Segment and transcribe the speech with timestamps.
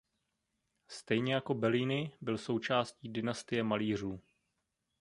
[0.87, 4.21] Stejně jako Bellini byl součástí dynastie malířů.